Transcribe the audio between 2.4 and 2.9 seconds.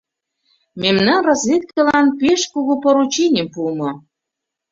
кугу